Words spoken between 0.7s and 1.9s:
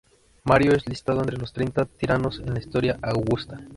es listado entre los Treinta